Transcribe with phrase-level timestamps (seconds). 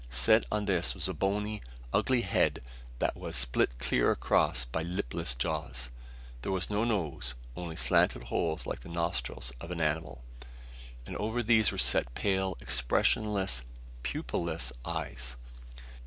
[0.09, 1.61] Set on this was a bony,
[1.93, 2.63] ugly head
[2.97, 5.91] that was split clear across by lipless jaws.
[6.41, 10.23] There was no nose, only slanted holes like the nostrils of an animal;
[11.05, 13.61] and over these were set pale, expressionless,
[14.01, 15.35] pupil less eyes.